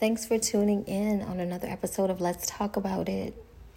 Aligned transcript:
Thanks 0.00 0.24
for 0.24 0.38
tuning 0.38 0.84
in 0.84 1.20
on 1.20 1.40
another 1.40 1.68
episode 1.68 2.08
of 2.08 2.22
Let's 2.22 2.46
Talk 2.46 2.76
About 2.76 3.06
It. 3.06 3.34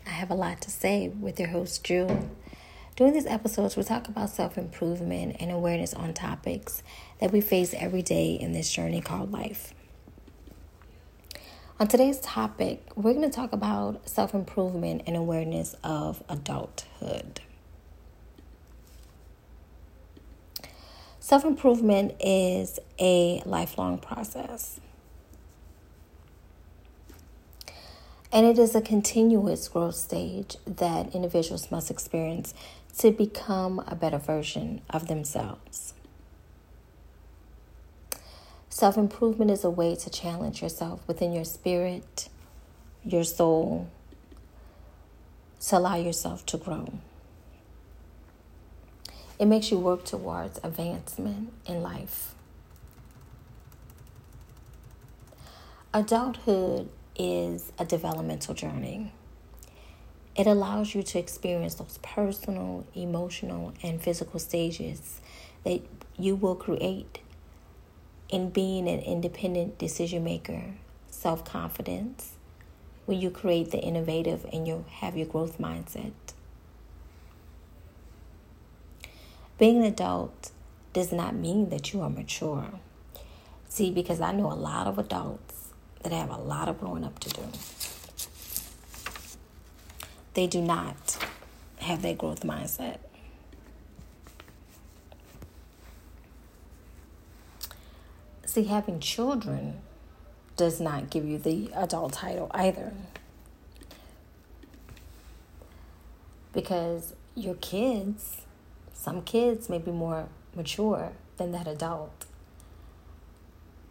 I 0.08 0.12
have 0.12 0.32
a 0.32 0.36
lot 0.36 0.62
to 0.62 0.72
say 0.72 1.10
with 1.10 1.38
your 1.38 1.50
host, 1.50 1.84
Drew. 1.84 2.30
During 2.96 3.12
these 3.12 3.26
episodes, 3.26 3.76
we 3.76 3.84
talk 3.84 4.08
about 4.08 4.30
self 4.30 4.58
improvement 4.58 5.36
and 5.42 5.52
awareness 5.52 5.94
on 5.94 6.14
topics 6.14 6.82
that 7.20 7.34
we 7.34 7.42
face 7.42 7.74
every 7.74 8.02
day 8.02 8.36
in 8.36 8.54
this 8.54 8.72
journey 8.72 9.02
called 9.02 9.34
life. 9.34 9.74
On 11.78 11.90
today's 11.90 12.22
topic, 12.22 12.86
we're 12.96 13.12
going 13.12 13.30
to 13.30 13.36
talk 13.36 13.52
about 13.52 14.08
self 14.08 14.34
improvement 14.34 15.02
and 15.06 15.18
awareness 15.18 15.76
of 15.84 16.24
adulthood. 16.30 17.42
Self 21.20 21.44
improvement 21.44 22.14
is 22.22 22.80
a 22.98 23.44
lifelong 23.46 23.98
process. 23.98 24.80
And 28.34 28.48
it 28.48 28.58
is 28.58 28.74
a 28.74 28.82
continuous 28.82 29.68
growth 29.68 29.94
stage 29.94 30.58
that 30.66 31.14
individuals 31.14 31.70
must 31.70 31.92
experience 31.92 32.56
to 32.98 33.12
become 33.12 33.84
a 33.88 33.94
better 33.94 34.18
version 34.18 34.82
of 34.90 35.08
themselves. 35.08 35.94
Self 38.70 38.98
improvement 38.98 39.52
is 39.52 39.64
a 39.64 39.70
way 39.70 39.96
to 39.96 40.10
challenge 40.10 40.64
yourself 40.64 41.08
within 41.08 41.32
your 41.32 41.46
spirit, 41.46 42.28
your 43.04 43.24
soul, 43.24 43.88
to 45.68 45.78
allow 45.78 45.96
yourself 45.96 46.44
to 46.48 46.58
grow. 46.58 46.92
It 49.38 49.46
makes 49.46 49.70
you 49.70 49.78
work 49.78 50.06
towards 50.06 50.60
advancement 50.64 51.54
in 51.68 51.84
life. 51.84 52.34
Adulthood 55.94 56.90
is 57.18 57.72
a 57.78 57.86
developmental 57.86 58.54
journey. 58.54 59.12
It 60.36 60.48
allows 60.48 60.96
you 60.96 61.04
to 61.04 61.20
experience 61.20 61.76
those 61.76 62.00
personal, 62.02 62.86
emotional, 62.96 63.74
and 63.84 64.02
physical 64.02 64.40
stages 64.40 65.22
that 65.64 65.82
you 66.18 66.36
will 66.36 66.56
create 66.56 67.20
in 68.30 68.50
being 68.50 68.88
an 68.88 69.00
independent 69.00 69.78
decision 69.78 70.24
maker, 70.24 70.64
self 71.08 71.46
confidence, 71.46 72.32
when 73.06 73.20
you 73.20 73.30
create 73.30 73.70
the 73.72 73.80
innovative 73.80 74.46
and 74.52 74.68
you 74.68 74.86
have 74.90 75.16
your 75.16 75.28
growth 75.28 75.60
mindset. 75.60 76.14
Being 79.60 79.78
an 79.78 79.84
adult 79.84 80.52
does 80.94 81.12
not 81.12 81.36
mean 81.36 81.70
that 81.70 81.94
you 81.94 82.02
are 82.02 82.10
mature. 82.10 82.72
See, 83.70 83.92
because 83.92 84.20
I 84.20 84.32
know 84.32 84.52
a 84.52 84.54
lot 84.54 84.88
of 84.88 84.98
adults 84.98 85.63
that 86.04 86.12
have 86.12 86.30
a 86.30 86.38
lot 86.38 86.70
of 86.70 86.80
growing 86.80 87.04
up 87.04 87.20
to 87.20 87.30
do. 87.30 87.42
They 90.34 90.48
do 90.48 90.62
not 90.62 91.18
have 91.78 92.02
that 92.02 92.18
growth 92.18 92.44
mindset. 92.44 93.00
See, 98.46 98.66
having 98.66 99.00
children 99.00 99.82
does 100.56 100.80
not 100.80 101.10
give 101.10 101.26
you 101.26 101.38
the 101.40 101.72
adult 101.74 102.14
title 102.14 102.52
either. 102.54 102.94
Because 106.52 107.16
your 107.36 107.56
kids 107.56 108.44
some 109.04 109.22
kids 109.22 109.68
may 109.68 109.80
be 109.80 109.92
more 109.92 110.30
mature 110.56 111.12
than 111.36 111.52
that 111.52 111.68
adult, 111.68 112.26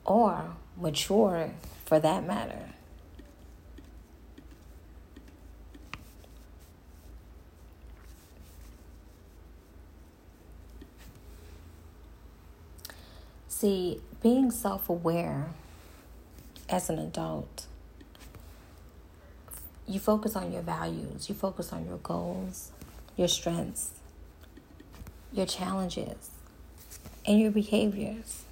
or 0.07 0.57
mature 0.75 1.51
for 1.93 2.01
that 2.01 2.27
matter. 2.27 2.71
See, 13.47 14.01
being 14.23 14.51
self 14.51 14.89
aware 14.89 15.51
as 16.67 16.89
an 16.89 16.99
adult, 16.99 17.67
you 19.87 20.01
focus 20.01 20.35
on 20.35 20.51
your 20.51 20.63
values, 20.63 21.29
you 21.29 21.35
focus 21.35 21.75
on 21.75 21.85
your 21.85 21.99
goals, 21.99 22.73
your 23.19 23.29
strengths, 23.29 23.91
your 25.31 25.45
challenges, 25.45 26.31
and 27.27 27.39
your 27.39 27.51
behaviors. 27.51 28.45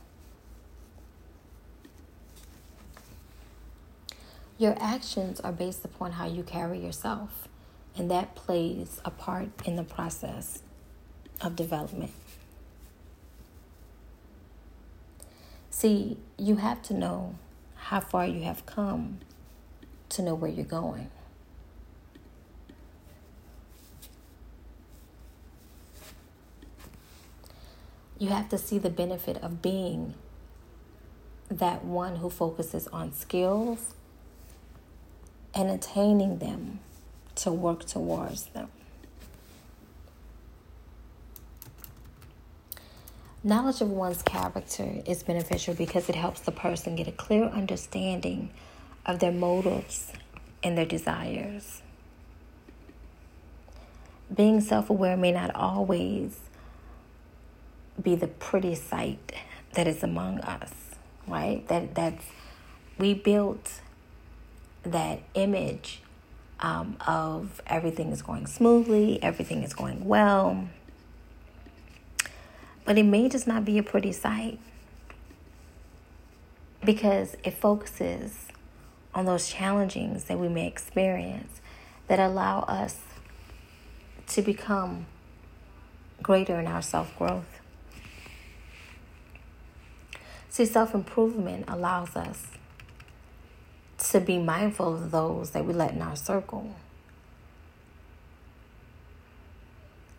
Your 4.61 4.77
actions 4.79 5.41
are 5.41 5.53
based 5.53 5.87
upon 5.87 6.13
how 6.13 6.27
you 6.27 6.43
carry 6.43 6.85
yourself, 6.85 7.49
and 7.97 8.11
that 8.11 8.35
plays 8.35 9.01
a 9.07 9.11
part 9.11 9.49
in 9.65 9.77
the 9.77 9.83
process 9.83 10.63
of 11.41 11.57
development. 11.57 12.13
See, 15.71 16.19
you 16.37 16.57
have 16.57 16.83
to 16.83 16.93
know 16.93 17.37
how 17.75 18.01
far 18.01 18.27
you 18.27 18.43
have 18.43 18.67
come 18.67 19.21
to 20.11 20.21
know 20.21 20.35
where 20.35 20.51
you're 20.51 20.67
going. 20.67 21.09
you 28.19 28.29
have 28.29 28.51
to 28.51 28.59
see 28.59 28.77
the 28.77 28.91
benefit 28.91 29.39
of 29.39 29.63
being 29.63 30.13
that 31.51 31.83
one 31.83 32.17
who 32.17 32.29
focuses 32.29 32.87
on 32.89 33.15
skills 33.15 33.95
and 35.55 35.71
attaining 35.71 36.39
them 36.39 36.81
to 37.37 37.51
work 37.51 37.85
towards 37.85 38.47
them. 38.47 38.69
Knowledge 43.43 43.81
of 43.81 43.89
one's 43.91 44.23
character 44.23 45.01
is 45.07 45.23
beneficial 45.23 45.73
because 45.73 46.11
it 46.11 46.15
helps 46.15 46.41
the 46.41 46.53
person 46.53 46.95
get 46.95 47.09
a 47.09 47.13
clear 47.13 47.45
understanding 47.45 48.51
of 49.07 49.19
their 49.19 49.33
motives 49.33 50.13
and 50.63 50.77
their 50.77 50.85
desires. 50.85 51.81
Being 54.35 54.61
self 54.61 54.91
aware 54.91 55.17
may 55.17 55.33
not 55.33 55.55
always 55.55 56.39
be 58.01 58.15
the 58.15 58.29
pretty 58.29 58.75
sight 58.75 59.33
that 59.73 59.87
is 59.87 60.03
among 60.03 60.41
us, 60.41 60.73
right? 61.27 61.67
That 61.69 61.95
that's 61.95 62.25
we 62.99 63.15
built 63.15 63.81
that 64.83 65.21
image 65.35 66.03
um, 66.61 66.97
of 67.07 67.63
everything 67.67 68.13
is 68.13 68.23
going 68.23 68.47
smoothly, 68.47 69.23
everything 69.23 69.63
is 69.63 69.73
going 69.73 70.05
well, 70.05 70.69
but 72.85 72.99
it 72.99 73.05
may 73.05 73.29
just 73.29 73.47
not 73.47 73.65
be 73.65 73.79
a 73.79 73.83
pretty 73.83 74.13
sight 74.13 74.59
because 76.85 77.37
it 77.45 77.53
focuses 77.53 78.47
on 79.15 79.27
those 79.27 79.49
challengings 79.49 80.25
that 80.25 80.39
we 80.39 80.49
may 80.49 80.67
experience 80.67 81.61
that 82.07 82.19
allow 82.19 82.61
us 82.63 83.01
to 84.27 84.43
become 84.43 85.07
greater 86.23 86.59
in 86.59 86.67
our 86.67 86.83
self 86.83 87.17
growth. 87.19 87.61
See, 90.49 90.65
self 90.65 90.95
improvement 90.95 91.65
allows 91.69 92.17
us 92.17 92.47
to 94.11 94.21
be 94.21 94.39
mindful 94.39 94.95
of 94.95 95.11
those 95.11 95.51
that 95.51 95.65
we 95.65 95.73
let 95.73 95.93
in 95.93 96.03
our 96.03 96.17
circle. 96.17 96.75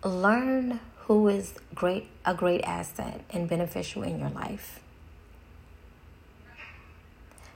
Learn 0.04 0.80
who 1.02 1.28
is 1.28 1.54
great 1.76 2.08
a 2.26 2.34
great 2.34 2.62
asset 2.64 3.22
and 3.32 3.50
beneficial 3.50 4.04
in 4.04 4.20
your 4.20 4.30
life. 4.30 4.80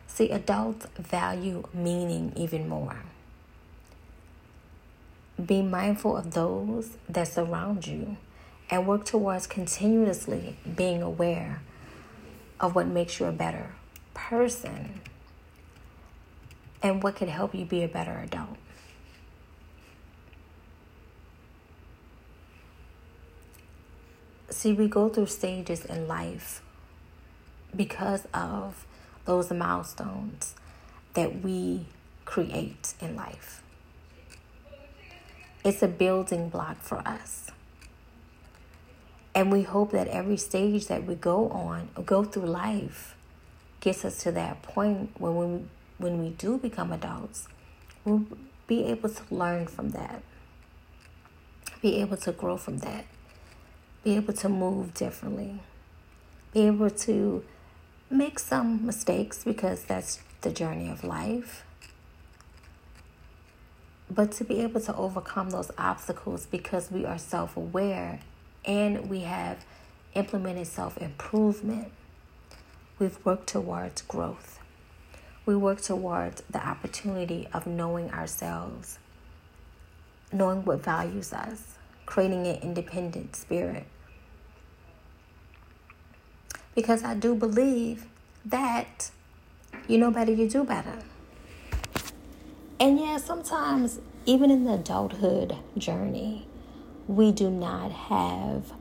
See, 0.07 0.29
adults 0.29 0.87
value 0.97 1.63
meaning 1.73 2.33
even 2.35 2.69
more. 2.69 3.03
Be 5.43 5.61
mindful 5.61 6.15
of 6.17 6.33
those 6.33 6.97
that 7.09 7.27
surround 7.27 7.85
you 7.87 8.17
and 8.69 8.87
work 8.87 9.05
towards 9.05 9.47
continuously 9.47 10.57
being 10.75 11.01
aware 11.01 11.61
of 12.59 12.75
what 12.75 12.87
makes 12.87 13.19
you 13.19 13.25
a 13.25 13.31
better 13.31 13.71
person 14.13 15.01
and 16.85 17.01
what 17.01 17.15
could 17.15 17.29
help 17.29 17.55
you 17.55 17.65
be 17.65 17.81
a 17.81 17.87
better 17.87 18.21
adult. 18.23 18.57
See, 24.51 24.71
we 24.71 24.87
go 24.87 25.09
through 25.09 25.25
stages 25.25 25.83
in 25.83 26.07
life 26.07 26.61
because 27.75 28.27
of 28.35 28.85
those 29.25 29.51
milestones 29.51 30.53
that 31.15 31.43
we 31.43 31.87
create 32.23 32.93
in 33.01 33.15
life. 33.15 33.63
It's 35.63 35.81
a 35.81 35.87
building 35.87 36.49
block 36.49 36.77
for 36.81 36.99
us. 36.99 37.49
And 39.33 39.51
we 39.51 39.63
hope 39.63 39.91
that 39.93 40.07
every 40.07 40.37
stage 40.37 40.85
that 40.85 41.03
we 41.05 41.15
go 41.15 41.49
on, 41.49 41.89
go 42.05 42.23
through 42.23 42.45
life, 42.45 43.15
gets 43.79 44.05
us 44.05 44.21
to 44.21 44.31
that 44.33 44.61
point 44.61 45.09
when 45.17 45.35
we 45.35 45.65
when 45.97 46.21
we 46.21 46.29
do 46.29 46.57
become 46.57 46.91
adults, 46.91 47.47
we'll 48.03 48.25
be 48.67 48.85
able 48.85 49.09
to 49.09 49.21
learn 49.33 49.67
from 49.67 49.89
that, 49.91 50.21
be 51.81 51.97
able 51.97 52.17
to 52.17 52.31
grow 52.31 52.57
from 52.57 52.79
that, 52.79 53.05
be 54.03 54.15
able 54.15 54.33
to 54.33 54.49
move 54.49 54.93
differently, 54.93 55.61
be 56.53 56.61
able 56.67 56.89
to 56.89 57.43
make 58.09 58.39
some 58.39 58.85
mistakes 58.85 59.43
because 59.43 59.83
that's 59.83 60.19
the 60.41 60.51
journey 60.51 60.89
of 60.89 61.03
life. 61.03 61.63
But 64.09 64.31
to 64.33 64.43
be 64.43 64.61
able 64.61 64.81
to 64.81 64.95
overcome 64.95 65.49
those 65.49 65.71
obstacles 65.77 66.45
because 66.45 66.91
we 66.91 67.05
are 67.05 67.17
self 67.17 67.57
aware 67.57 68.19
and 68.63 69.09
we 69.09 69.21
have 69.21 69.65
implemented 70.13 70.67
self 70.67 70.97
improvement, 70.97 71.91
we've 72.99 73.17
worked 73.25 73.47
towards 73.47 74.03
growth. 74.03 74.54
We 75.45 75.55
work 75.55 75.81
towards 75.81 76.41
the 76.49 76.65
opportunity 76.65 77.47
of 77.53 77.67
knowing 77.67 78.11
ourselves, 78.11 78.97
knowing 80.33 80.65
what 80.65 80.83
values 80.83 81.33
us, 81.33 81.75
creating 82.05 82.47
an 82.47 82.55
independent 82.61 83.35
spirit. 83.35 83.85
Because 86.73 87.03
I 87.03 87.13
do 87.13 87.35
believe 87.35 88.07
that 88.43 89.11
you 89.87 89.97
know 89.97 90.11
better, 90.11 90.31
you 90.31 90.49
do 90.49 90.63
better. 90.63 90.97
And 92.79 92.99
yeah, 92.99 93.17
sometimes, 93.17 93.99
even 94.25 94.49
in 94.49 94.65
the 94.65 94.73
adulthood 94.73 95.55
journey, 95.77 96.47
we 97.07 97.31
do 97.31 97.49
not 97.49 97.91
have 97.91 98.73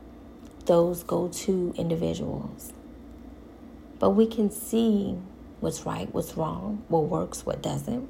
those 0.64 1.02
go 1.02 1.28
to 1.28 1.74
individuals. 1.76 2.72
But 3.98 4.10
we 4.10 4.26
can 4.26 4.50
see 4.50 5.18
what's 5.60 5.86
right, 5.86 6.12
what's 6.12 6.36
wrong, 6.36 6.84
what 6.88 7.04
works, 7.04 7.46
what 7.46 7.62
doesn't. 7.62 8.08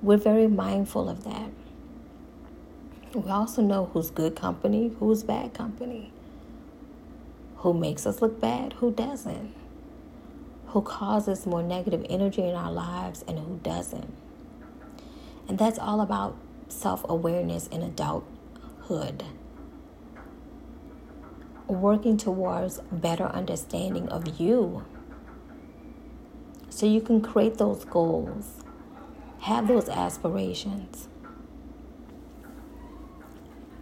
We're 0.00 0.16
very 0.16 0.46
mindful 0.46 1.08
of 1.08 1.24
that. 1.24 1.50
We 3.14 3.30
also 3.30 3.60
know 3.62 3.90
who's 3.92 4.10
good 4.10 4.34
company, 4.34 4.90
who's 4.98 5.22
bad 5.22 5.52
company, 5.52 6.12
who 7.56 7.74
makes 7.74 8.06
us 8.06 8.22
look 8.22 8.40
bad, 8.40 8.72
who 8.74 8.90
doesn't, 8.90 9.54
who 10.68 10.80
causes 10.80 11.46
more 11.46 11.62
negative 11.62 12.06
energy 12.08 12.42
in 12.42 12.54
our 12.54 12.72
lives, 12.72 13.22
and 13.28 13.38
who 13.38 13.60
doesn't. 13.62 14.12
And 15.46 15.58
that's 15.58 15.78
all 15.78 16.00
about 16.00 16.36
self 16.68 17.04
awareness 17.08 17.66
in 17.66 17.82
adulthood. 17.82 19.24
Working 21.66 22.16
towards 22.16 22.80
better 22.90 23.26
understanding 23.26 24.08
of 24.08 24.40
you 24.40 24.84
so 26.72 26.86
you 26.86 27.02
can 27.02 27.20
create 27.20 27.58
those 27.58 27.84
goals, 27.84 28.64
have 29.40 29.68
those 29.68 29.90
aspirations. 29.90 31.06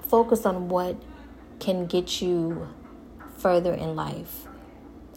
Focus 0.03 0.45
on 0.45 0.69
what 0.69 1.01
can 1.61 1.87
get 1.87 2.21
you 2.21 2.69
further 3.39 3.73
in 3.73 3.95
life. 3.95 4.49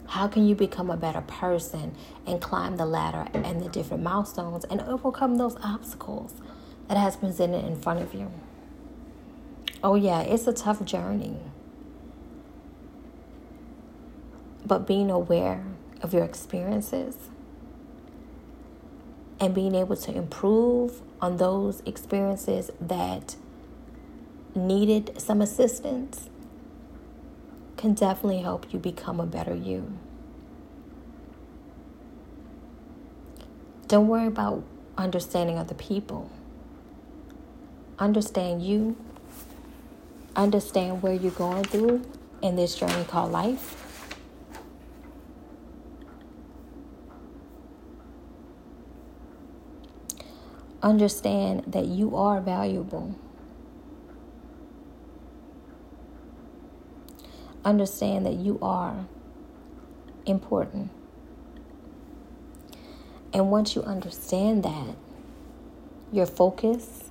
How 0.06 0.28
can 0.28 0.46
you 0.46 0.54
become 0.54 0.88
a 0.88 0.96
better 0.96 1.22
person 1.22 1.96
and 2.24 2.40
climb 2.40 2.76
the 2.76 2.86
ladder 2.86 3.26
and 3.34 3.60
the 3.60 3.68
different 3.68 4.04
milestones 4.04 4.64
and 4.66 4.80
overcome 4.82 5.34
those 5.36 5.56
obstacles 5.60 6.32
that 6.86 6.96
has 6.96 7.16
presented 7.16 7.64
in 7.64 7.74
front 7.74 8.00
of 8.00 8.14
you? 8.14 8.30
Oh 9.82 9.96
yeah, 9.96 10.20
it's 10.20 10.46
a 10.46 10.52
tough 10.52 10.84
journey. 10.84 11.38
But 14.64 14.86
being 14.86 15.10
aware 15.10 15.64
of 16.02 16.14
your 16.14 16.22
experiences 16.22 17.16
and 19.40 19.54
being 19.54 19.74
able 19.74 19.96
to 19.96 20.14
improve 20.14 21.00
on 21.20 21.36
those 21.36 21.82
experiences 21.86 22.70
that 22.80 23.36
needed 24.54 25.20
some 25.20 25.40
assistance 25.40 26.28
can 27.76 27.94
definitely 27.94 28.40
help 28.40 28.72
you 28.72 28.78
become 28.78 29.20
a 29.20 29.26
better 29.26 29.54
you. 29.54 29.98
Don't 33.88 34.08
worry 34.08 34.26
about 34.26 34.64
understanding 34.96 35.58
other 35.58 35.74
people. 35.74 36.30
Understand 37.98 38.62
you. 38.62 38.96
Understand 40.36 41.02
where 41.02 41.12
you're 41.12 41.32
going 41.32 41.64
through 41.64 42.02
in 42.42 42.56
this 42.56 42.74
journey 42.76 43.04
called 43.04 43.32
life 43.32 43.93
understand 50.84 51.64
that 51.66 51.86
you 51.86 52.14
are 52.14 52.42
valuable. 52.42 53.16
Understand 57.64 58.26
that 58.26 58.34
you 58.34 58.58
are 58.60 59.06
important. 60.26 60.90
And 63.32 63.50
once 63.50 63.74
you 63.74 63.82
understand 63.82 64.62
that, 64.64 64.94
your 66.12 66.26
focus, 66.26 67.10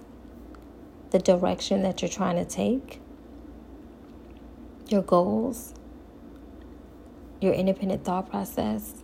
the 1.09 1.17
direction 1.17 1.81
that 1.81 2.01
you're 2.01 2.09
trying 2.09 2.35
to 2.35 2.45
take, 2.45 3.01
your 4.87 5.01
goals, 5.01 5.73
your 7.41 7.53
independent 7.53 8.05
thought 8.05 8.29
process, 8.29 9.03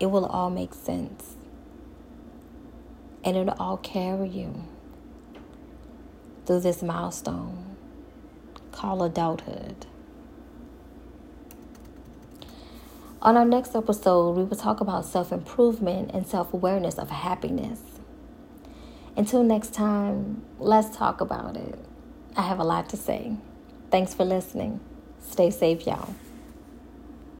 it 0.00 0.06
will 0.06 0.24
all 0.24 0.48
make 0.48 0.72
sense 0.72 1.35
and 3.26 3.36
it'll 3.36 3.60
all 3.60 3.76
carry 3.76 4.28
you 4.28 4.62
through 6.46 6.60
this 6.60 6.80
milestone 6.80 7.76
called 8.70 9.02
adulthood. 9.02 9.84
On 13.20 13.36
our 13.36 13.44
next 13.44 13.74
episode, 13.74 14.36
we 14.36 14.44
will 14.44 14.56
talk 14.56 14.80
about 14.80 15.04
self 15.04 15.32
improvement 15.32 16.12
and 16.14 16.24
self 16.24 16.54
awareness 16.54 16.98
of 16.98 17.10
happiness. 17.10 17.80
Until 19.16 19.42
next 19.42 19.74
time, 19.74 20.42
let's 20.60 20.96
talk 20.96 21.20
about 21.20 21.56
it. 21.56 21.76
I 22.36 22.42
have 22.42 22.60
a 22.60 22.64
lot 22.64 22.88
to 22.90 22.96
say. 22.96 23.36
Thanks 23.90 24.14
for 24.14 24.24
listening. 24.24 24.78
Stay 25.20 25.50
safe, 25.50 25.84
y'all. 25.84 26.14